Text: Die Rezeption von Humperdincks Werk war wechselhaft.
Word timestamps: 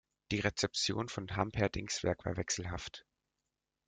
Die 0.31 0.39
Rezeption 0.39 1.09
von 1.09 1.29
Humperdincks 1.37 2.01
Werk 2.01 2.25
war 2.25 2.35
wechselhaft. 2.35 3.05